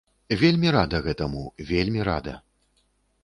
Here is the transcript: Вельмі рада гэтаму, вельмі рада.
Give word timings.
Вельмі 0.43 0.71
рада 0.75 1.01
гэтаму, 1.07 1.43
вельмі 1.71 2.01
рада. 2.09 2.33